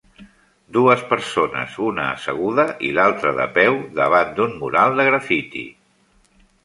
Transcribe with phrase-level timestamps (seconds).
[0.77, 5.67] Dues persones, una asseguda i l'altra de peu, davant d'un mural de graffiti.